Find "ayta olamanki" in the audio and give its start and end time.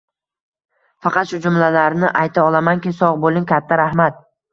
2.21-2.95